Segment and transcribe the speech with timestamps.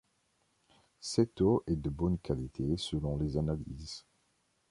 [0.99, 4.03] Cette eau est de bonne qualité selon les analyses.